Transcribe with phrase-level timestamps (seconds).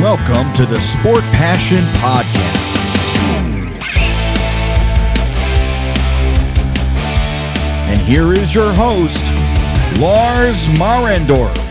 [0.00, 2.36] Welcome to the Sport Passion Podcast.
[7.88, 9.24] And here is your host,
[10.00, 11.67] Lars Marendorf.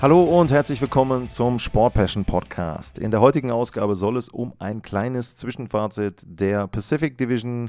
[0.00, 3.00] Hallo und herzlich willkommen zum Sport Passion Podcast.
[3.00, 7.68] In der heutigen Ausgabe soll es um ein kleines Zwischenfazit der Pacific Division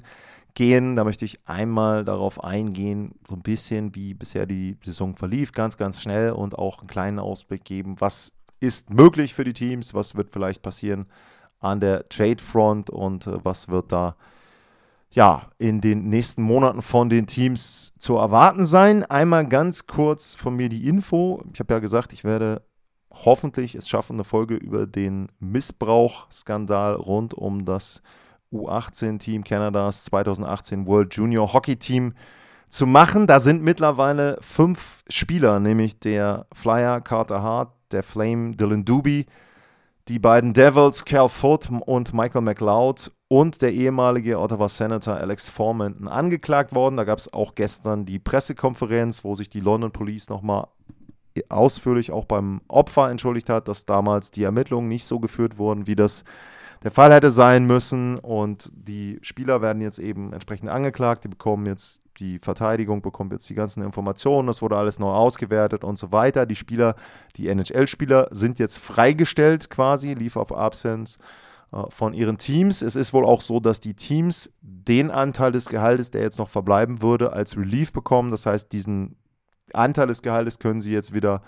[0.54, 0.96] gehen.
[0.96, 5.78] Da möchte ich einmal darauf eingehen, so ein bisschen wie bisher die Saison verlief, ganz,
[5.78, 10.14] ganz schnell und auch einen kleinen Ausblick geben, was ist möglich für die Teams, was
[10.14, 11.08] wird vielleicht passieren
[11.60, 14.16] an der Trade Front und äh, was wird da
[15.12, 19.04] ja, in den nächsten Monaten von den Teams zu erwarten sein.
[19.04, 21.44] Einmal ganz kurz von mir die Info.
[21.54, 22.62] Ich habe ja gesagt, ich werde
[23.12, 28.02] hoffentlich es schaffen, eine Folge über den Missbrauchskandal rund um das
[28.54, 32.14] U18-Team Kanadas 2018 World Junior Hockey Team
[32.70, 33.28] zu machen.
[33.28, 39.26] Da sind mittlerweile fünf Spieler, nämlich der Flyer Carter Hart, der Flame Dylan Doobie,
[40.10, 46.08] die beiden Devils Cal Foot und Michael McLeod und der ehemalige Ottawa Senator Alex Foreman
[46.08, 46.98] angeklagt worden.
[46.98, 50.68] Da gab es auch gestern die Pressekonferenz, wo sich die London Police nochmal
[51.48, 55.96] ausführlich auch beim Opfer entschuldigt hat, dass damals die Ermittlungen nicht so geführt wurden, wie
[55.96, 56.24] das
[56.84, 58.18] der Fall hätte sein müssen.
[58.18, 61.24] Und die Spieler werden jetzt eben entsprechend angeklagt.
[61.24, 64.48] Die bekommen jetzt, die Verteidigung bekommt jetzt die ganzen Informationen.
[64.48, 66.46] Das wurde alles neu ausgewertet und so weiter.
[66.46, 66.96] Die Spieler,
[67.36, 71.18] die NHL-Spieler sind jetzt freigestellt quasi, lief auf Absence
[71.72, 72.82] äh, von ihren Teams.
[72.82, 76.50] Es ist wohl auch so, dass die Teams den Anteil des Gehaltes, der jetzt noch
[76.50, 78.32] verbleiben würde, als Relief bekommen.
[78.32, 79.16] Das heißt, diesen
[79.74, 81.42] Anteil des Gehaltes können sie jetzt wieder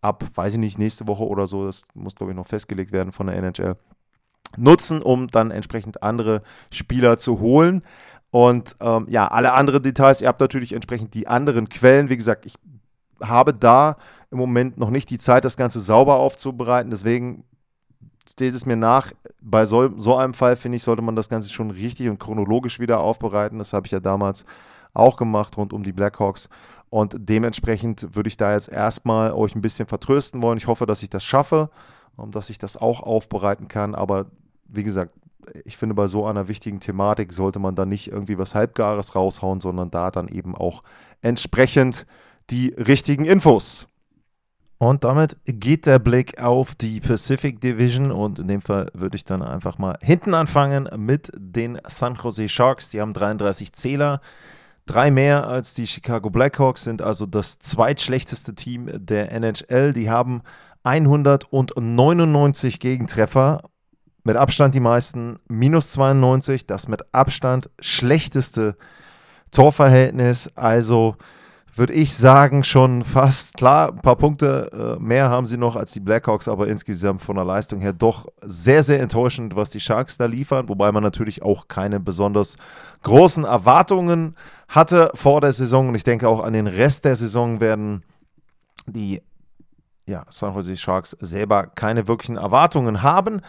[0.00, 3.12] ab, weiß ich nicht, nächste Woche oder so, das muss glaube ich noch festgelegt werden
[3.12, 3.76] von der NHL,
[4.56, 7.82] nutzen, um dann entsprechend andere Spieler zu holen.
[8.32, 12.08] Und ähm, ja, alle anderen Details, ihr habt natürlich entsprechend die anderen Quellen.
[12.08, 12.54] Wie gesagt, ich
[13.22, 13.98] habe da
[14.30, 16.90] im Moment noch nicht die Zeit, das Ganze sauber aufzubereiten.
[16.90, 17.44] Deswegen
[18.26, 21.50] steht es mir nach, bei so, so einem Fall, finde ich, sollte man das Ganze
[21.50, 23.58] schon richtig und chronologisch wieder aufbereiten.
[23.58, 24.46] Das habe ich ja damals
[24.94, 26.48] auch gemacht rund um die Blackhawks.
[26.88, 30.56] Und dementsprechend würde ich da jetzt erstmal euch ein bisschen vertrösten wollen.
[30.56, 31.68] Ich hoffe, dass ich das schaffe
[32.16, 33.94] und dass ich das auch aufbereiten kann.
[33.94, 34.26] Aber
[34.68, 35.12] wie gesagt,
[35.64, 39.60] ich finde, bei so einer wichtigen Thematik sollte man da nicht irgendwie was Halbgares raushauen,
[39.60, 40.82] sondern da dann eben auch
[41.20, 42.06] entsprechend
[42.50, 43.88] die richtigen Infos.
[44.78, 49.24] Und damit geht der Blick auf die Pacific Division und in dem Fall würde ich
[49.24, 52.90] dann einfach mal hinten anfangen mit den San Jose Sharks.
[52.90, 54.20] Die haben 33 Zähler,
[54.86, 59.92] drei mehr als die Chicago Blackhawks, sind also das zweitschlechteste Team der NHL.
[59.92, 60.42] Die haben
[60.82, 63.62] 199 Gegentreffer,
[64.24, 68.76] mit Abstand die meisten, minus 92, das mit Abstand schlechteste
[69.50, 70.50] Torverhältnis.
[70.56, 71.16] Also
[71.74, 73.88] würde ich sagen, schon fast klar.
[73.88, 77.44] Ein paar Punkte äh, mehr haben sie noch als die Blackhawks, aber insgesamt von der
[77.46, 80.68] Leistung her doch sehr, sehr enttäuschend, was die Sharks da liefern.
[80.68, 82.56] Wobei man natürlich auch keine besonders
[83.02, 84.36] großen Erwartungen
[84.68, 85.88] hatte vor der Saison.
[85.88, 88.02] Und ich denke auch an den Rest der Saison werden
[88.86, 89.22] die
[90.06, 93.40] ja, San Jose Sharks selber keine wirklichen Erwartungen haben.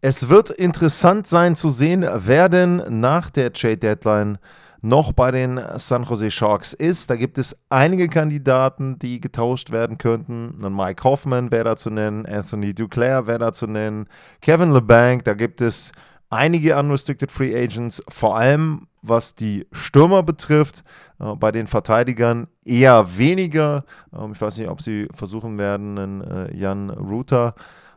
[0.00, 4.38] Es wird interessant sein zu sehen, wer denn nach der Trade Deadline
[4.80, 7.10] noch bei den San Jose Sharks ist.
[7.10, 10.54] Da gibt es einige Kandidaten, die getauscht werden könnten.
[10.72, 14.06] Mike Hoffman wäre da zu nennen, Anthony Duclair wäre da zu nennen,
[14.40, 15.90] Kevin LeBanc, da gibt es
[16.30, 20.84] einige Unrestricted Free Agents, vor allem was die Stürmer betrifft.
[21.18, 23.84] Äh, bei den Verteidigern eher weniger.
[24.12, 27.54] Ähm, ich weiß nicht, ob sie versuchen werden, einen äh, Jan Ruther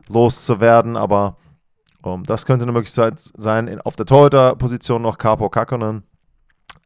[0.08, 1.36] loszuwerden, aber
[2.04, 3.68] ähm, das könnte eine Möglichkeit sein.
[3.68, 6.04] In, auf der Torhüter-Position noch Capo Kakkonen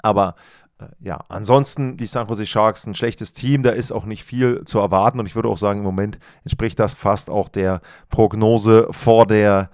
[0.06, 0.36] aber
[0.78, 4.64] äh, ja, ansonsten die San Jose Sharks ein schlechtes Team, da ist auch nicht viel
[4.64, 8.88] zu erwarten und ich würde auch sagen, im Moment entspricht das fast auch der Prognose
[8.90, 9.70] vor der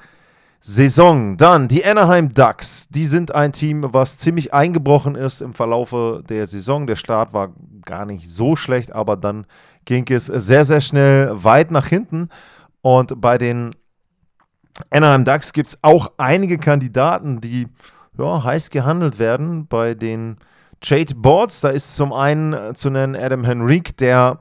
[0.60, 1.36] Saison.
[1.36, 6.47] Dann die Anaheim Ducks, die sind ein Team, was ziemlich eingebrochen ist im Verlaufe der
[6.47, 6.86] Saison.
[6.86, 7.53] Der Start war
[7.84, 9.47] gar nicht so schlecht, aber dann
[9.84, 12.28] ging es sehr, sehr schnell weit nach hinten
[12.80, 13.72] und bei den
[14.91, 17.69] Anaheim Ducks gibt es auch einige Kandidaten, die
[18.19, 20.36] ja, heiß gehandelt werden bei den
[20.80, 21.60] Trade Boards.
[21.60, 24.41] Da ist zum einen äh, zu nennen Adam Henrique, der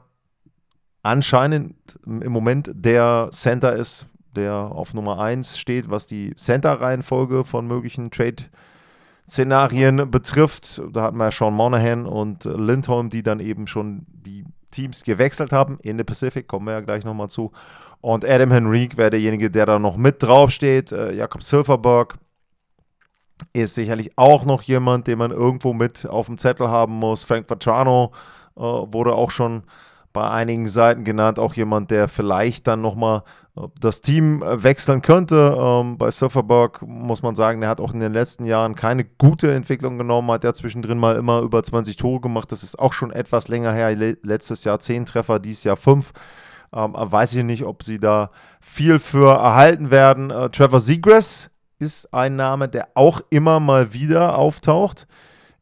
[1.02, 1.74] anscheinend
[2.04, 8.10] im Moment der Center ist, der auf Nummer 1 steht, was die Center-Reihenfolge von möglichen
[8.10, 10.80] Trade-Szenarien betrifft.
[10.92, 15.78] Da hatten wir Sean Monahan und Lindholm, die dann eben schon die Teams gewechselt haben.
[15.82, 17.52] In der Pacific kommen wir ja gleich nochmal zu.
[18.02, 20.90] Und Adam Henrique wäre derjenige, der da noch mit draufsteht.
[20.92, 22.18] Äh, Jakob Silverberg
[23.52, 27.22] ist sicherlich auch noch jemand, den man irgendwo mit auf dem Zettel haben muss.
[27.22, 28.12] Frank Vatrano
[28.56, 29.62] äh, wurde auch schon
[30.12, 33.22] bei einigen Seiten genannt, auch jemand, der vielleicht dann nochmal
[33.56, 35.56] äh, das Team äh, wechseln könnte.
[35.56, 39.54] Ähm, bei Surferberg muss man sagen, der hat auch in den letzten Jahren keine gute
[39.54, 42.50] Entwicklung genommen, hat ja zwischendrin mal immer über 20 Tore gemacht.
[42.50, 43.94] Das ist auch schon etwas länger her.
[43.94, 46.12] Letztes Jahr 10 Treffer, dieses Jahr 5.
[46.74, 48.30] Ähm, weiß ich nicht, ob sie da
[48.60, 50.30] viel für erhalten werden.
[50.30, 55.06] Äh, Trevor Seagrass ist ein Name, der auch immer mal wieder auftaucht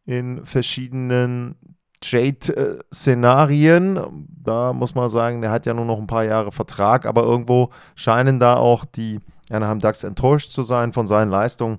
[0.04, 1.56] in verschiedenen
[2.00, 4.28] Trade-Szenarien.
[4.42, 7.70] Da muss man sagen, der hat ja nur noch ein paar Jahre Vertrag, aber irgendwo
[7.94, 9.20] scheinen da auch die
[9.50, 11.78] Anaheim Ducks enttäuscht zu sein von seinen Leistungen.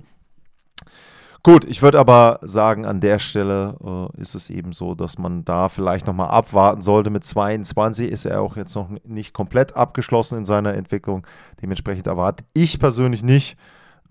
[1.43, 5.43] Gut, ich würde aber sagen, an der Stelle äh, ist es eben so, dass man
[5.43, 7.09] da vielleicht nochmal abwarten sollte.
[7.09, 11.25] Mit 22 ist er auch jetzt noch nicht komplett abgeschlossen in seiner Entwicklung.
[11.59, 13.57] Dementsprechend erwarte ich persönlich nicht,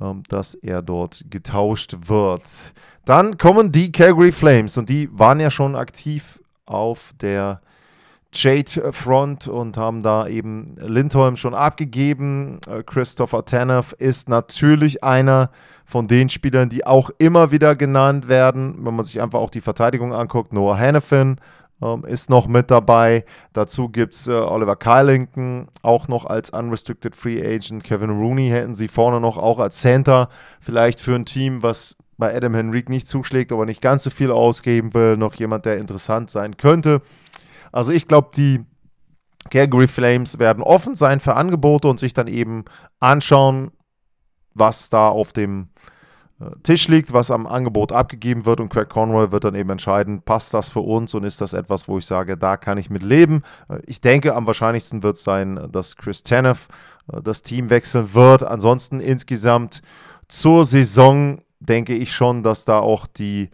[0.00, 2.74] ähm, dass er dort getauscht wird.
[3.04, 7.60] Dann kommen die Calgary Flames und die waren ja schon aktiv auf der
[8.32, 12.60] Jade Front und haben da eben Lindholm schon abgegeben.
[12.68, 15.50] Äh, Christopher Tanev ist natürlich einer
[15.84, 19.60] von den Spielern, die auch immer wieder genannt werden, wenn man sich einfach auch die
[19.60, 20.52] Verteidigung anguckt.
[20.52, 21.38] Noah Hannafin
[21.82, 23.24] ähm, ist noch mit dabei.
[23.52, 27.82] Dazu gibt es äh, Oliver Kylington, auch noch als Unrestricted Free Agent.
[27.82, 30.28] Kevin Rooney hätten sie vorne noch auch als Center.
[30.60, 34.30] Vielleicht für ein Team, was bei Adam Henrique nicht zuschlägt, aber nicht ganz so viel
[34.30, 35.16] ausgeben will.
[35.16, 37.02] Noch jemand, der interessant sein könnte.
[37.72, 38.64] Also ich glaube, die
[39.50, 42.64] Calgary Flames werden offen sein für Angebote und sich dann eben
[42.98, 43.70] anschauen,
[44.54, 45.68] was da auf dem
[46.40, 50.22] äh, Tisch liegt, was am Angebot abgegeben wird und Craig Conroy wird dann eben entscheiden,
[50.22, 53.02] passt das für uns und ist das etwas, wo ich sage, da kann ich mit
[53.02, 53.42] leben.
[53.68, 56.68] Äh, ich denke, am wahrscheinlichsten wird es sein, dass Chris Tanev
[57.12, 58.42] äh, das Team wechseln wird.
[58.42, 59.82] Ansonsten insgesamt
[60.28, 63.50] zur Saison denke ich schon, dass da auch die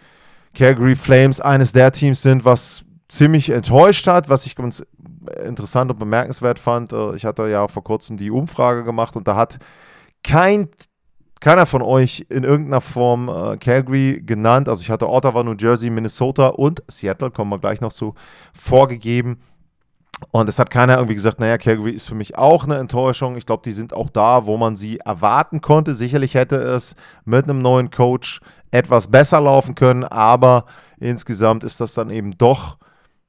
[0.55, 4.85] Calgary Flames eines der Teams sind, was ziemlich enttäuscht hat, was ich ganz
[5.45, 6.93] interessant und bemerkenswert fand.
[7.15, 9.59] Ich hatte ja vor kurzem die Umfrage gemacht und da hat
[10.23, 10.69] kein
[11.41, 14.69] keiner von euch in irgendeiner Form äh, Calgary genannt.
[14.69, 18.15] Also ich hatte Ottawa, New Jersey, Minnesota und Seattle, kommen wir gleich noch zu,
[18.53, 19.39] vorgegeben.
[20.31, 23.37] Und es hat keiner irgendwie gesagt, naja, Calgary ist für mich auch eine Enttäuschung.
[23.37, 25.95] Ich glaube, die sind auch da, wo man sie erwarten konnte.
[25.95, 30.65] Sicherlich hätte es mit einem neuen Coach etwas besser laufen können, aber
[30.99, 32.79] insgesamt ist das dann eben doch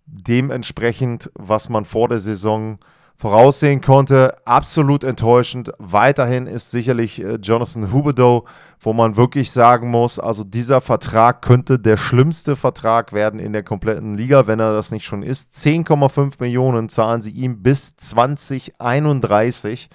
[0.08, 2.80] dementsprechend, was man vor der Saison
[3.18, 4.36] voraussehen konnte.
[4.46, 5.72] Absolut enttäuschend.
[5.80, 8.46] Weiterhin ist sicherlich äh, Jonathan Huberdeau,
[8.80, 13.64] wo man wirklich sagen muss, also dieser Vertrag könnte der schlimmste Vertrag werden in der
[13.64, 15.54] kompletten Liga, wenn er das nicht schon ist.
[15.56, 19.90] 10,5 Millionen zahlen sie ihm bis 2031.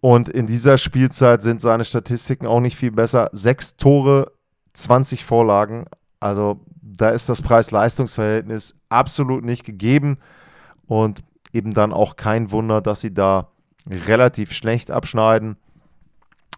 [0.00, 3.28] Und in dieser Spielzeit sind seine Statistiken auch nicht viel besser.
[3.32, 4.32] Sechs Tore,
[4.72, 5.86] 20 Vorlagen.
[6.20, 6.60] Also
[6.96, 10.18] da ist das Preis-Leistungs-Verhältnis absolut nicht gegeben.
[10.86, 13.48] Und eben dann auch kein Wunder, dass sie da
[13.88, 15.56] relativ schlecht abschneiden.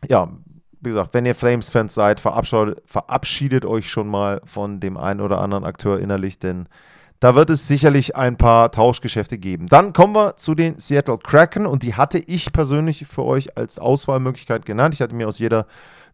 [0.09, 0.29] Ja,
[0.81, 5.41] wie gesagt, wenn ihr Flames-Fans seid, verabschiedet, verabschiedet euch schon mal von dem einen oder
[5.41, 6.69] anderen Akteur innerlich, denn
[7.21, 9.67] da wird es sicherlich ein paar Tauschgeschäfte geben.
[9.69, 13.79] Dann kommen wir zu den Seattle Kraken und die hatte ich persönlich für euch als
[13.79, 14.95] Auswahlmöglichkeit genannt.
[14.95, 15.67] Ich hatte mir aus jeder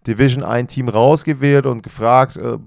[0.04, 2.58] Division ein Team rausgewählt und gefragt, äh,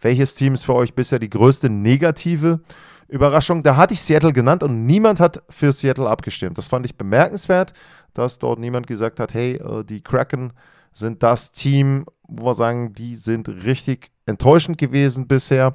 [0.00, 2.60] welches Team ist für euch bisher die größte negative
[3.08, 6.58] Überraschung, da hatte ich Seattle genannt und niemand hat für Seattle abgestimmt.
[6.58, 7.72] Das fand ich bemerkenswert,
[8.14, 10.52] dass dort niemand gesagt hat, hey, äh, die Kraken
[10.92, 15.74] sind das Team, wo wir sagen, die sind richtig enttäuschend gewesen bisher.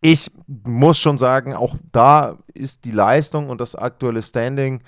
[0.00, 4.82] Ich muss schon sagen, auch da ist die Leistung und das aktuelle Standing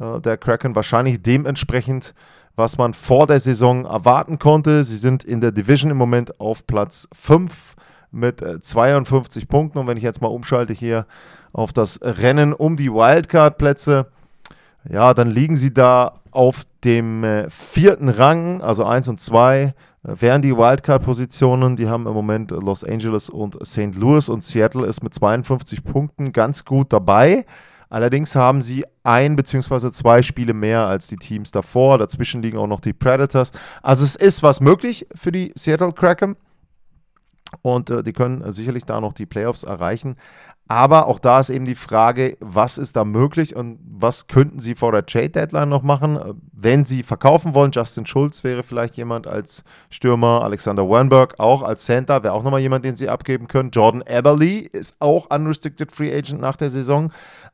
[0.00, 2.14] äh, der Kraken wahrscheinlich dementsprechend,
[2.60, 4.84] was man vor der Saison erwarten konnte.
[4.84, 7.74] Sie sind in der Division im Moment auf Platz 5
[8.12, 9.78] mit 52 äh, Punkten.
[9.78, 11.06] Und wenn ich jetzt mal umschalte hier
[11.52, 14.06] auf das Rennen um die Wildcard-Plätze,
[14.88, 19.72] ja, dann liegen sie da auf dem äh, vierten Rang, also 1 und 2 äh,
[20.02, 21.76] wären die Wildcard-Positionen.
[21.76, 23.94] Die haben im Moment Los Angeles und St.
[23.94, 27.46] Louis und Seattle ist mit 52 Punkten ganz gut dabei.
[27.90, 29.90] Allerdings haben sie ein bzw.
[29.90, 31.98] zwei Spiele mehr als die Teams davor.
[31.98, 33.50] Dazwischen liegen auch noch die Predators.
[33.82, 36.36] Also es ist was möglich für die Seattle Kraken.
[37.62, 40.16] Und äh, die können äh, sicherlich da noch die Playoffs erreichen.
[40.70, 44.76] Aber auch da ist eben die Frage, was ist da möglich und was könnten sie
[44.76, 47.72] vor der Trade-Deadline noch machen, äh, wenn sie verkaufen wollen.
[47.72, 52.60] Justin Schulz wäre vielleicht jemand als Stürmer, Alexander Wernberg auch als Center, wäre auch nochmal
[52.60, 53.70] jemand, den sie abgeben können.
[53.70, 57.10] Jordan Eberly ist auch unrestricted Free Agent nach der Saison.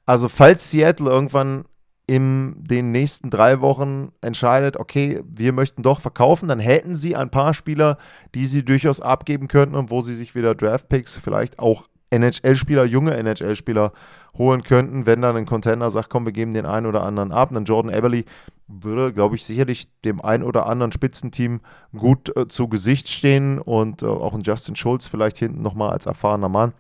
[0.07, 1.65] Also falls Seattle irgendwann
[2.07, 7.31] in den nächsten drei Wochen entscheidet, okay, wir möchten doch verkaufen, dann hätten sie ein
[7.31, 7.99] paar Spieler,
[8.35, 13.15] die sie durchaus abgeben könnten und wo sie sich wieder Draftpicks, vielleicht auch NHL-Spieler, junge
[13.15, 13.93] NHL-Spieler
[14.39, 17.51] holen könnten, wenn dann ein Contender sagt, komm, wir geben den einen oder anderen ab.
[17.51, 18.25] Und dann Jordan Eberly
[18.69, 21.61] würde, glaube ich, sicherlich dem einen oder anderen Spitzenteam
[21.97, 26.07] gut äh, zu Gesicht stehen und äh, auch ein Justin Schulz vielleicht hinten nochmal als
[26.07, 26.73] erfahrener Mann.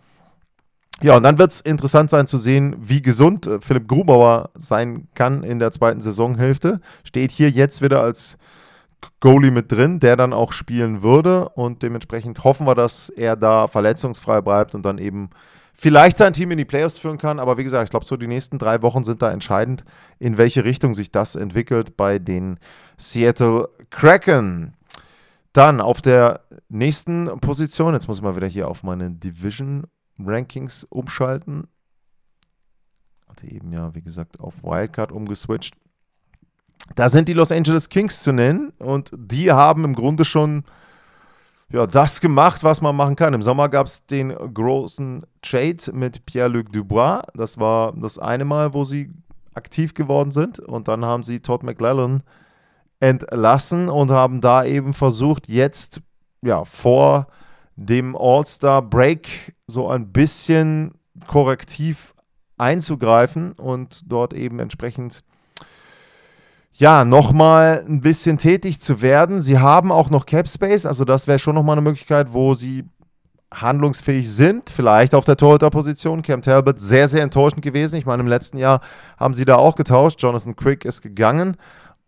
[1.02, 5.08] Ja, und dann wird es interessant sein zu sehen, wie gesund äh, Philipp Grubauer sein
[5.14, 6.80] kann in der zweiten Saisonhälfte.
[7.04, 8.38] Steht hier jetzt wieder als
[9.20, 11.50] Goalie mit drin, der dann auch spielen würde.
[11.50, 15.28] Und dementsprechend hoffen wir, dass er da verletzungsfrei bleibt und dann eben
[15.74, 17.38] vielleicht sein Team in die Playoffs führen kann.
[17.38, 19.84] Aber wie gesagt, ich glaube, so die nächsten drei Wochen sind da entscheidend,
[20.18, 22.58] in welche Richtung sich das entwickelt bei den
[22.96, 24.72] Seattle Kraken.
[25.52, 29.86] Dann auf der nächsten Position, jetzt muss ich mal wieder hier auf meine Division
[30.18, 31.68] Rankings umschalten.
[33.28, 35.74] Hatte eben ja, wie gesagt, auf Wildcard umgeswitcht.
[36.94, 40.64] Da sind die Los Angeles Kings zu nennen und die haben im Grunde schon
[41.72, 43.34] ja, das gemacht, was man machen kann.
[43.34, 47.22] Im Sommer gab es den großen Trade mit Pierre-Luc Dubois.
[47.34, 49.12] Das war das eine Mal, wo sie
[49.54, 50.60] aktiv geworden sind.
[50.60, 52.22] Und dann haben sie Todd McLellan
[53.00, 56.00] entlassen und haben da eben versucht, jetzt
[56.42, 57.26] ja, vor
[57.76, 60.94] dem All-Star-Break so ein bisschen
[61.26, 62.14] korrektiv
[62.58, 65.22] einzugreifen und dort eben entsprechend
[66.72, 69.40] ja, nochmal ein bisschen tätig zu werden.
[69.40, 72.84] Sie haben auch noch Cap Space, also das wäre schon nochmal eine Möglichkeit, wo sie
[73.54, 76.22] handlungsfähig sind, vielleicht auf der Torhüter-Position.
[76.22, 77.96] Cam Talbot sehr, sehr enttäuschend gewesen.
[77.96, 78.80] Ich meine, im letzten Jahr
[79.18, 80.20] haben sie da auch getauscht.
[80.22, 81.56] Jonathan Quick ist gegangen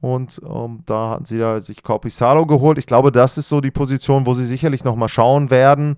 [0.00, 2.78] und ähm, da hatten sie da sich Corpisalo geholt.
[2.78, 5.96] Ich glaube, das ist so die Position, wo sie sicherlich nochmal schauen werden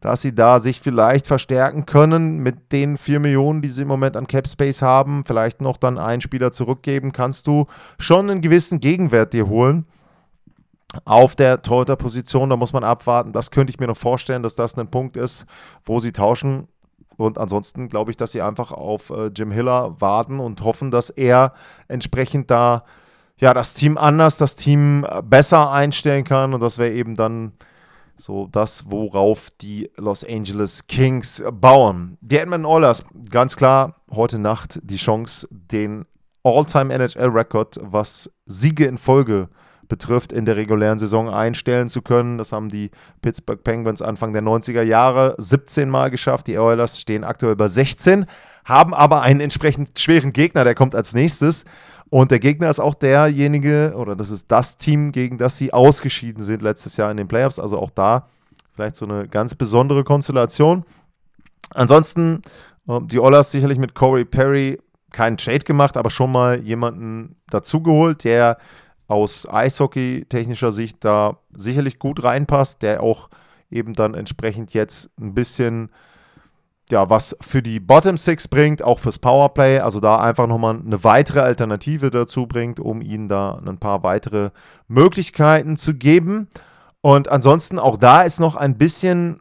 [0.00, 4.16] dass sie da sich vielleicht verstärken können mit den 4 Millionen, die sie im Moment
[4.16, 7.66] an Cap Space haben, vielleicht noch dann einen Spieler zurückgeben, kannst du
[7.98, 9.86] schon einen gewissen Gegenwert dir holen.
[11.04, 13.32] Auf der Torhüter-Position, da muss man abwarten.
[13.32, 15.44] Das könnte ich mir noch vorstellen, dass das ein Punkt ist,
[15.84, 16.66] wo sie tauschen.
[17.18, 21.10] Und ansonsten glaube ich, dass sie einfach auf äh, Jim Hiller warten und hoffen, dass
[21.10, 21.52] er
[21.88, 22.84] entsprechend da
[23.38, 26.54] ja das Team anders, das Team besser einstellen kann.
[26.54, 27.52] Und das wäre eben dann
[28.16, 32.18] so das, worauf die Los Angeles Kings bauen.
[32.20, 36.04] Die Edmonton Oilers, ganz klar, heute Nacht die Chance, den
[36.42, 39.48] All-Time NHL-Rekord, was Siege in Folge
[39.88, 42.38] betrifft, in der regulären Saison einstellen zu können.
[42.38, 42.90] Das haben die
[43.22, 46.46] Pittsburgh Penguins Anfang der 90er Jahre 17 Mal geschafft.
[46.46, 48.26] Die Oilers stehen aktuell bei 16,
[48.64, 51.64] haben aber einen entsprechend schweren Gegner, der kommt als nächstes.
[52.10, 56.42] Und der Gegner ist auch derjenige, oder das ist das Team, gegen das sie ausgeschieden
[56.42, 57.58] sind letztes Jahr in den Playoffs.
[57.58, 58.26] Also auch da
[58.74, 60.84] vielleicht so eine ganz besondere Konstellation.
[61.70, 62.42] Ansonsten,
[62.88, 64.78] ähm, die Oilers sicherlich mit Corey Perry
[65.10, 68.58] keinen Trade gemacht, aber schon mal jemanden dazugeholt, der
[69.06, 73.30] aus Eishockey-technischer Sicht da sicherlich gut reinpasst, der auch
[73.70, 75.90] eben dann entsprechend jetzt ein bisschen
[76.92, 79.80] ja, was für die Bottom Six bringt, auch fürs Powerplay.
[79.80, 84.50] Also da einfach nochmal eine weitere Alternative dazu bringt, um ihnen da ein paar weitere
[84.86, 86.48] Möglichkeiten zu geben.
[87.00, 89.40] Und ansonsten auch da ist noch ein bisschen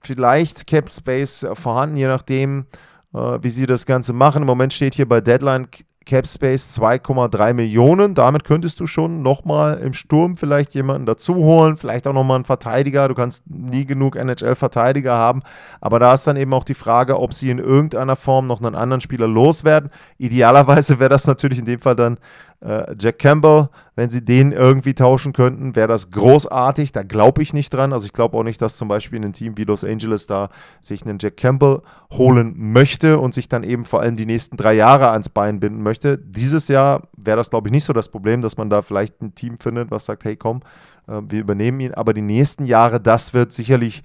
[0.00, 2.66] vielleicht Cap Space vorhanden, je nachdem,
[3.14, 4.42] äh, wie sie das Ganze machen.
[4.42, 5.68] Im Moment steht hier bei Deadline
[6.04, 8.14] Cap Space 2,3 Millionen.
[8.14, 12.44] Damit könntest du schon nochmal im Sturm vielleicht jemanden dazu holen, vielleicht auch nochmal einen
[12.44, 13.08] Verteidiger.
[13.08, 15.42] Du kannst nie genug NHL-Verteidiger haben.
[15.80, 18.74] Aber da ist dann eben auch die Frage, ob sie in irgendeiner Form noch einen
[18.74, 19.90] anderen Spieler loswerden.
[20.18, 22.18] Idealerweise wäre das natürlich in dem Fall dann
[22.62, 26.92] äh, Jack Campbell, wenn sie den irgendwie tauschen könnten, wäre das großartig.
[26.92, 27.92] Da glaube ich nicht dran.
[27.92, 30.48] Also ich glaube auch nicht, dass zum Beispiel ein Team wie Los Angeles da
[30.80, 34.74] sich einen Jack Campbell holen möchte und sich dann eben vor allem die nächsten drei
[34.74, 36.18] Jahre ans Bein binden möchte.
[36.18, 39.34] Dieses Jahr wäre das, glaube ich, nicht so das Problem, dass man da vielleicht ein
[39.34, 40.60] Team findet, was sagt, hey komm,
[41.08, 41.94] äh, wir übernehmen ihn.
[41.94, 44.02] Aber die nächsten Jahre, das wird sicherlich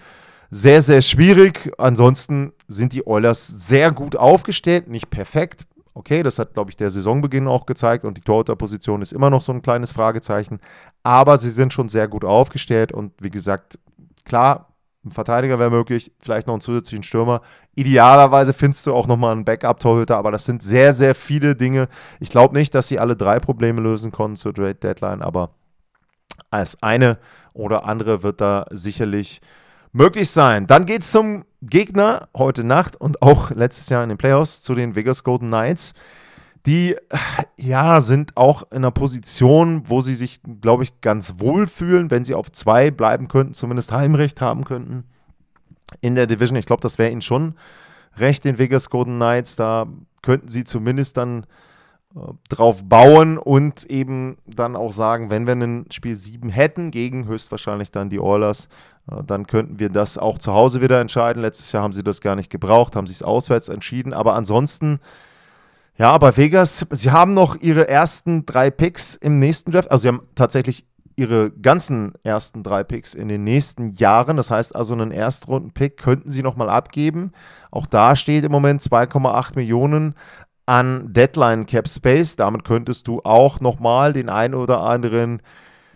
[0.50, 1.72] sehr, sehr schwierig.
[1.78, 5.66] Ansonsten sind die Oilers sehr gut aufgestellt, nicht perfekt,
[5.98, 9.42] Okay, das hat, glaube ich, der Saisonbeginn auch gezeigt und die Torhüterposition ist immer noch
[9.42, 10.60] so ein kleines Fragezeichen.
[11.01, 13.80] Aber sie sind schon sehr gut aufgestellt und wie gesagt,
[14.24, 17.42] klar, ein Verteidiger wäre möglich, vielleicht noch einen zusätzlichen Stürmer.
[17.74, 21.88] Idealerweise findest du auch nochmal einen Backup-Torhüter, aber das sind sehr, sehr viele Dinge.
[22.20, 25.50] Ich glaube nicht, dass sie alle drei Probleme lösen konnten zur Deadline, aber
[26.51, 27.18] als eine
[27.56, 29.42] oder andere wird da sicherlich
[29.91, 30.67] möglich sein.
[30.67, 34.75] Dann geht es zum Gegner heute Nacht und auch letztes Jahr in den Playoffs zu
[34.75, 35.94] den Vegas Golden Knights.
[36.65, 36.96] Die
[37.56, 42.25] ja sind auch in einer Position, wo sie sich, glaube ich, ganz wohl fühlen, wenn
[42.25, 45.06] sie auf zwei bleiben könnten, zumindest Heimrecht haben könnten
[46.01, 46.58] in der Division.
[46.58, 47.56] Ich glaube, das wäre ihnen schon
[48.17, 49.56] recht, den Vegas Golden Knights.
[49.56, 49.88] Da
[50.22, 51.46] könnten sie zumindest dann
[52.50, 57.92] drauf bauen und eben dann auch sagen, wenn wir ein Spiel 7 hätten gegen höchstwahrscheinlich
[57.92, 58.70] dann die Oilers,
[59.12, 61.42] äh, dann könnten wir das auch zu Hause wieder entscheiden.
[61.42, 64.14] Letztes Jahr haben sie das gar nicht gebraucht, haben sie es auswärts entschieden.
[64.14, 65.00] Aber ansonsten,
[65.98, 69.92] ja, bei Vegas, sie haben noch ihre ersten drei Picks im nächsten Draft.
[69.92, 70.86] Also sie haben tatsächlich
[71.18, 74.38] ihre ganzen ersten drei Picks in den nächsten Jahren.
[74.38, 77.32] Das heißt also, einen Erstrunden-Pick könnten sie nochmal abgeben.
[77.72, 80.14] Auch da steht im Moment 2,8 Millionen
[80.67, 82.36] an Deadline Cap Space.
[82.36, 85.41] Damit könntest du auch nochmal den einen oder anderen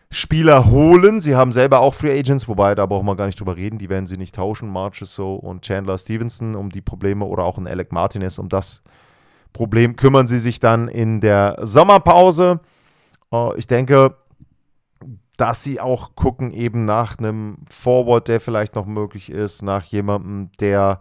[0.10, 1.22] Spieler holen.
[1.22, 3.78] Sie haben selber auch Free Agents, wobei da brauchen wir gar nicht drüber reden.
[3.78, 4.70] Die werden sie nicht tauschen.
[4.70, 8.82] Marchesso und Chandler Stevenson um die Probleme oder auch ein Alec Martinez um das
[9.54, 12.62] Problem kümmern sie sich dann in der Sommerpause.
[13.32, 14.16] Äh, ich denke,
[15.38, 20.52] dass sie auch gucken eben nach einem Forward, der vielleicht noch möglich ist, nach jemandem,
[20.60, 21.00] der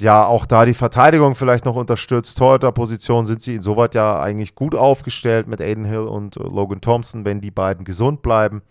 [0.00, 2.38] ja auch da die Verteidigung vielleicht noch unterstützt.
[2.38, 7.24] Torhüter-Position sind sie insoweit ja eigentlich gut aufgestellt mit Aiden Hill und äh, Logan Thompson,
[7.24, 8.62] wenn die beiden gesund bleiben.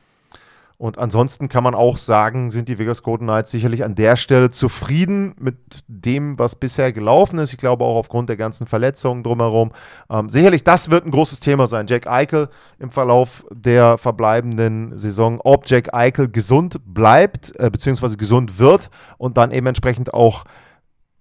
[0.82, 4.50] Und ansonsten kann man auch sagen, sind die Vegas Golden Knights sicherlich an der Stelle
[4.50, 5.56] zufrieden mit
[5.88, 7.52] dem, was bisher gelaufen ist.
[7.54, 9.74] Ich glaube auch aufgrund der ganzen Verletzungen drumherum.
[10.10, 11.86] Ähm, sicherlich, das wird ein großes Thema sein.
[11.88, 12.50] Jack Eichel
[12.80, 19.38] im Verlauf der verbleibenden Saison, ob Jack Eichel gesund bleibt, äh, beziehungsweise gesund wird und
[19.38, 20.46] dann eben entsprechend auch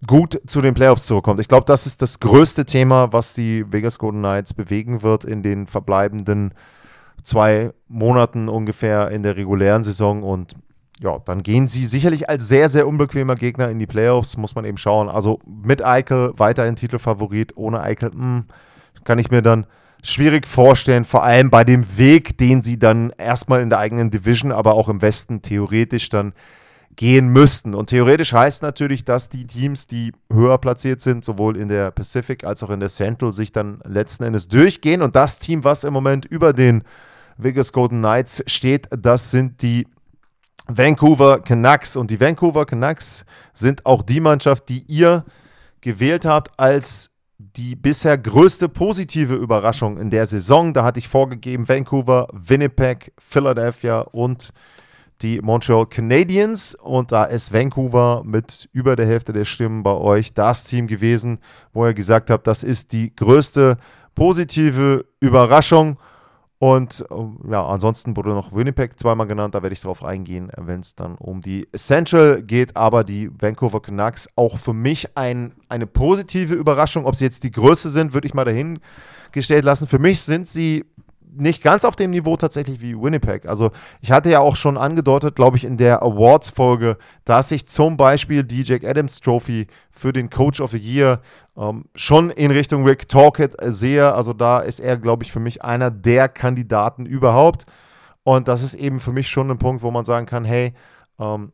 [0.06, 1.40] gut zu den Playoffs zurückkommt.
[1.40, 5.42] Ich glaube, das ist das größte Thema, was die Vegas Golden Knights bewegen wird in
[5.42, 6.54] den verbleibenden
[7.22, 10.22] zwei Monaten ungefähr in der regulären Saison.
[10.22, 10.54] Und
[11.00, 14.64] ja, dann gehen sie sicherlich als sehr, sehr unbequemer Gegner in die Playoffs, muss man
[14.64, 15.08] eben schauen.
[15.08, 18.44] Also mit Eichel weiterhin Titelfavorit, ohne Eichel, mh, hm,
[19.04, 19.66] kann ich mir dann
[20.02, 24.52] schwierig vorstellen, vor allem bei dem Weg, den sie dann erstmal in der eigenen Division,
[24.52, 26.32] aber auch im Westen theoretisch dann
[26.96, 27.74] gehen müssten.
[27.74, 32.44] Und theoretisch heißt natürlich, dass die Teams, die höher platziert sind, sowohl in der Pacific
[32.44, 35.00] als auch in der Central, sich dann letzten Endes durchgehen.
[35.02, 36.82] Und das Team, was im Moment über den
[37.38, 39.86] Vegas Golden Knights steht, das sind die
[40.66, 41.96] Vancouver Canucks.
[41.96, 45.24] Und die Vancouver Canucks sind auch die Mannschaft, die ihr
[45.80, 50.74] gewählt habt als die bisher größte positive Überraschung in der Saison.
[50.74, 54.52] Da hatte ich vorgegeben Vancouver, Winnipeg, Philadelphia und
[55.22, 60.34] die Montreal Canadiens und da ist Vancouver mit über der Hälfte der Stimmen bei euch
[60.34, 61.38] das Team gewesen,
[61.72, 63.76] wo ihr gesagt habt, das ist die größte
[64.14, 65.98] positive Überraschung.
[66.58, 67.02] Und
[67.48, 71.14] ja, ansonsten wurde noch Winnipeg zweimal genannt, da werde ich darauf eingehen, wenn es dann
[71.14, 72.76] um die Central geht.
[72.76, 77.06] Aber die Vancouver Canucks auch für mich ein, eine positive Überraschung.
[77.06, 79.86] Ob sie jetzt die Größe sind, würde ich mal dahingestellt lassen.
[79.86, 80.84] Für mich sind sie
[81.32, 83.46] nicht ganz auf dem Niveau tatsächlich wie Winnipeg.
[83.46, 87.96] Also ich hatte ja auch schon angedeutet, glaube ich, in der Awards-Folge, dass ich zum
[87.96, 91.20] Beispiel die Jack Adams Trophy für den Coach of the Year
[91.56, 94.14] ähm, schon in Richtung Rick Talkett sehe.
[94.14, 97.66] Also da ist er, glaube ich, für mich einer der Kandidaten überhaupt.
[98.22, 100.74] Und das ist eben für mich schon ein Punkt, wo man sagen kann, hey,
[101.18, 101.52] ähm,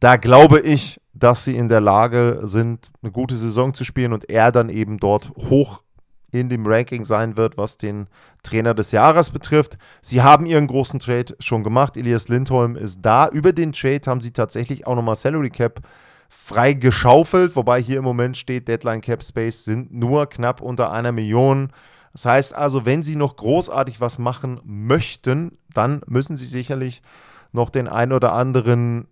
[0.00, 4.30] da glaube ich, dass sie in der Lage sind, eine gute Saison zu spielen und
[4.30, 5.82] er dann eben dort hoch
[6.32, 8.08] in dem Ranking sein wird, was den
[8.42, 9.78] Trainer des Jahres betrifft.
[10.00, 11.96] Sie haben ihren großen Trade schon gemacht.
[11.96, 13.28] Elias Lindholm ist da.
[13.28, 15.82] Über den Trade haben sie tatsächlich auch nochmal Salary Cap
[16.30, 21.12] frei geschaufelt, wobei hier im Moment steht, Deadline Cap Space sind nur knapp unter einer
[21.12, 21.70] Million.
[22.14, 27.02] Das heißt also, wenn sie noch großartig was machen möchten, dann müssen sie sicherlich
[27.52, 29.06] noch den ein oder anderen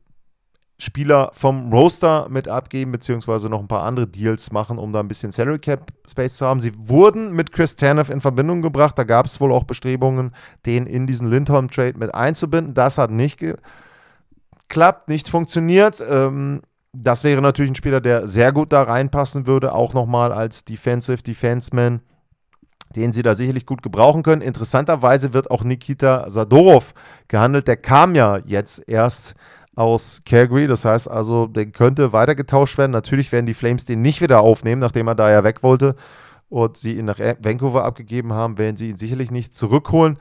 [0.81, 5.09] Spieler vom Roster mit abgeben, beziehungsweise noch ein paar andere Deals machen, um da ein
[5.09, 6.59] bisschen Salary Cap Space zu haben.
[6.59, 8.99] Sie wurden mit Chris Tanev in Verbindung gebracht.
[8.99, 12.73] Da gab es wohl auch Bestrebungen, den in diesen Lindholm Trade mit einzubinden.
[12.73, 16.03] Das hat nicht geklappt, nicht funktioniert.
[16.09, 16.63] Ähm,
[16.93, 21.23] das wäre natürlich ein Spieler, der sehr gut da reinpassen würde, auch nochmal als Defensive
[21.23, 22.01] Defenseman
[22.97, 24.43] den sie da sicherlich gut gebrauchen können.
[24.43, 26.93] Interessanterweise wird auch Nikita Sadorov
[27.29, 27.69] gehandelt.
[27.69, 29.35] Der kam ja jetzt erst
[29.81, 30.67] aus Calgary.
[30.67, 32.93] Das heißt also, der könnte weitergetauscht werden.
[32.93, 35.97] Natürlich werden die Flames den nicht wieder aufnehmen, nachdem er da ja weg wollte
[36.51, 40.19] und sie ihn nach Vancouver abgegeben haben, werden sie ihn sicherlich nicht zurückholen.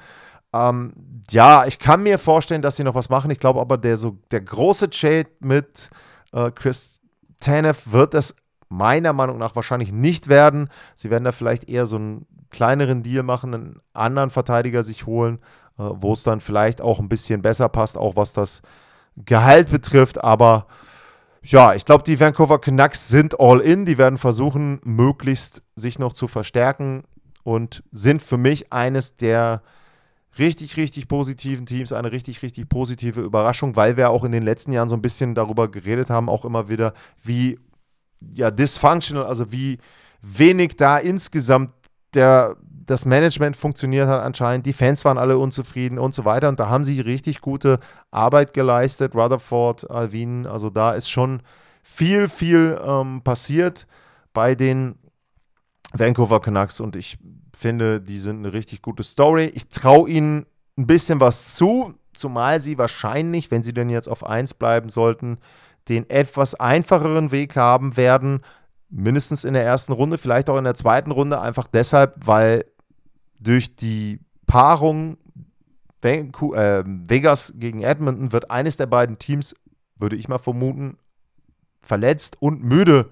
[0.54, 0.94] Ähm,
[1.30, 3.32] ja, ich kann mir vorstellen, dass sie noch was machen.
[3.32, 5.90] Ich glaube aber, der, so, der große Trade mit
[6.32, 7.02] äh, Chris
[7.42, 8.36] Tanev wird es
[8.70, 10.70] meiner Meinung nach wahrscheinlich nicht werden.
[10.96, 15.40] Sie werden da vielleicht eher so einen kleineren Deal machen, einen anderen Verteidiger sich holen,
[15.78, 18.62] äh, wo es dann vielleicht auch ein bisschen besser passt, auch was das
[19.26, 20.24] Gehalt betrifft.
[20.24, 20.68] Aber
[21.42, 23.86] ja, ich glaube, die Vancouver Canucks sind all in.
[23.86, 27.04] Die werden versuchen, möglichst sich noch zu verstärken
[27.44, 29.62] und sind für mich eines der
[30.38, 34.72] richtig, richtig positiven Teams, eine richtig, richtig positive Überraschung, weil wir auch in den letzten
[34.72, 37.60] Jahren so ein bisschen darüber geredet haben, auch immer wieder, wie
[38.34, 39.80] ja, dysfunctional, also wie
[40.22, 41.72] wenig da insgesamt
[42.14, 42.58] der,
[42.90, 46.50] das Management funktioniert hat anscheinend, die Fans waren alle unzufrieden und so weiter.
[46.50, 49.14] Und da haben sie richtig gute Arbeit geleistet.
[49.14, 51.44] Rutherford, Alvin, also da ist schon
[51.84, 53.86] viel, viel ähm, passiert
[54.34, 54.96] bei den
[55.94, 57.20] Vancouver Canucks und ich
[57.56, 59.52] finde, die sind eine richtig gute Story.
[59.54, 64.26] Ich traue ihnen ein bisschen was zu, zumal sie wahrscheinlich, wenn sie denn jetzt auf
[64.26, 65.38] 1 bleiben sollten,
[65.90, 68.42] den etwas einfacheren Weg haben werden,
[68.90, 72.66] mindestens in der ersten Runde, vielleicht auch in der zweiten Runde, einfach deshalb, weil
[73.40, 75.18] durch die Paarung
[76.02, 79.56] äh, Vegas gegen Edmonton wird eines der beiden Teams,
[79.98, 80.98] würde ich mal vermuten,
[81.82, 83.10] verletzt und müde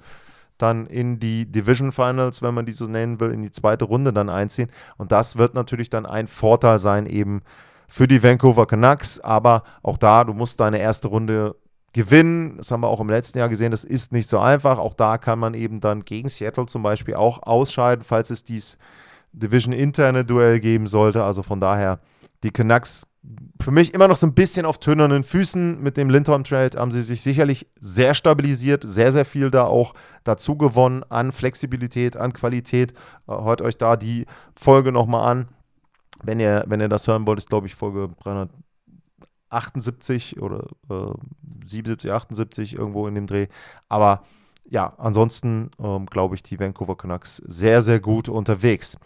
[0.58, 4.12] dann in die Division Finals, wenn man die so nennen will, in die zweite Runde
[4.12, 4.72] dann einziehen.
[4.98, 7.42] Und das wird natürlich dann ein Vorteil sein, eben
[7.88, 9.20] für die Vancouver Canucks.
[9.20, 11.56] Aber auch da, du musst deine erste Runde
[11.94, 12.58] gewinnen.
[12.58, 13.72] Das haben wir auch im letzten Jahr gesehen.
[13.72, 14.80] Das ist nicht so einfach.
[14.80, 18.78] Auch da kann man eben dann gegen Seattle zum Beispiel auch ausscheiden, falls es dies
[19.40, 21.24] Division-interne Duell geben sollte.
[21.24, 22.00] Also von daher,
[22.44, 23.06] die Canucks
[23.62, 25.82] für mich immer noch so ein bisschen auf tönernen Füßen.
[25.82, 30.58] Mit dem Lindholm-Trade haben sie sich sicherlich sehr stabilisiert, sehr, sehr viel da auch dazu
[30.58, 32.94] gewonnen an Flexibilität, an Qualität.
[33.28, 35.48] Äh, hört euch da die Folge nochmal an.
[36.24, 41.14] Wenn ihr, wenn ihr das hören wollt, ist glaube ich Folge 378 oder äh,
[41.64, 43.48] 77, 78 irgendwo in dem Dreh.
[43.90, 44.24] Aber
[44.70, 48.98] ja, ansonsten ähm, glaube ich, die Vancouver Canucks sehr, sehr gut unterwegs.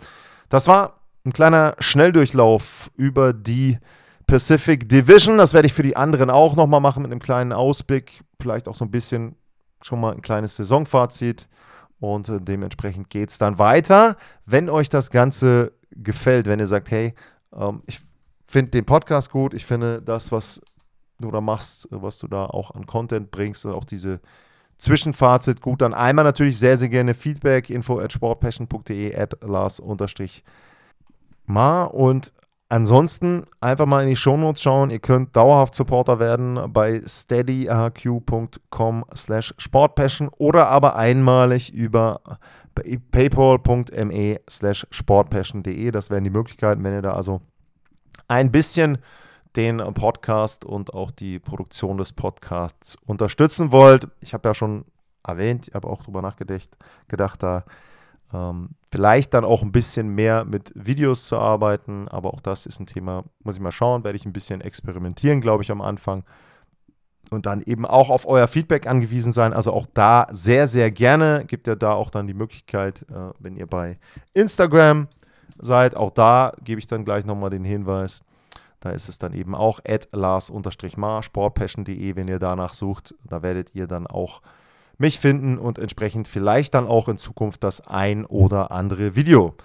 [0.50, 3.78] Das war ein kleiner Schnelldurchlauf über die
[4.26, 5.38] Pacific Division.
[5.38, 8.24] Das werde ich für die anderen auch nochmal machen mit einem kleinen Ausblick.
[8.41, 9.36] Vielleicht auch so ein bisschen
[9.82, 11.47] schon mal ein kleines Saisonfazit.
[12.00, 14.17] Und äh, dementsprechend geht es dann weiter.
[14.45, 17.13] Wenn euch das Ganze gefällt, wenn ihr sagt, hey,
[17.54, 18.00] ähm, ich
[18.47, 20.62] finde den Podcast gut, ich finde das, was
[21.19, 24.19] du da machst, was du da auch an Content bringst und auch diese
[24.82, 29.84] Zwischenfazit gut, dann einmal natürlich sehr, sehr gerne Feedback, info at sportpassion.de at Lars-Ma
[31.84, 32.34] und
[32.72, 34.91] Ansonsten einfach mal in die Shownotes schauen.
[34.91, 42.22] Ihr könnt dauerhaft Supporter werden bei steadyhq.com slash sportpassion oder aber einmalig über
[43.12, 45.91] paypal.me slash sportpassion.de.
[45.91, 47.41] Das wären die Möglichkeiten, wenn ihr da also
[48.30, 49.00] ein bisschen
[49.56, 54.08] den Podcast und auch die Produktion des Podcasts unterstützen wollt.
[54.22, 54.86] Ich habe ja schon
[55.24, 56.70] erwähnt, ich habe auch darüber nachgedacht,
[57.08, 57.64] gedacht, da
[58.34, 62.80] ähm, vielleicht dann auch ein bisschen mehr mit Videos zu arbeiten, aber auch das ist
[62.80, 66.24] ein Thema, muss ich mal schauen, werde ich ein bisschen experimentieren, glaube ich, am Anfang.
[67.30, 69.54] Und dann eben auch auf euer Feedback angewiesen sein.
[69.54, 71.46] Also auch da sehr, sehr gerne.
[71.48, 74.00] Gibt ja da auch dann die Möglichkeit, äh, wenn ihr bei
[74.34, 75.08] Instagram
[75.58, 78.26] seid, auch da gebe ich dann gleich nochmal den Hinweis.
[78.82, 83.15] Da ist es dann eben auch at lars-mar, sportpassion.de, wenn ihr danach sucht.
[83.24, 84.41] Da werdet ihr dann auch
[84.98, 89.56] mich finden und entsprechend vielleicht dann auch in Zukunft das ein oder andere Video.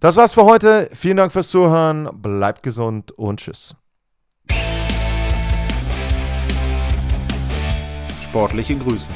[0.00, 0.88] Das war's für heute.
[0.92, 2.08] Vielen Dank fürs Zuhören.
[2.12, 3.74] Bleibt gesund und tschüss.
[8.22, 9.08] Sportliche Grüße.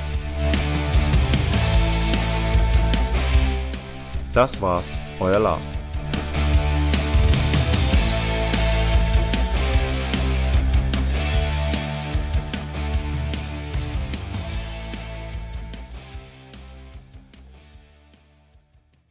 [4.32, 5.85] Das war's, euer Lars.